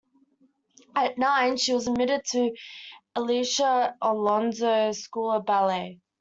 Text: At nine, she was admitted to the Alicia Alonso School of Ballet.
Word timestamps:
At 0.95 1.19
nine, 1.19 1.57
she 1.57 1.73
was 1.75 1.87
admitted 1.87 2.25
to 2.31 2.39
the 2.39 2.57
Alicia 3.15 3.95
Alonso 4.01 4.93
School 4.93 5.29
of 5.31 5.45
Ballet. 5.45 5.99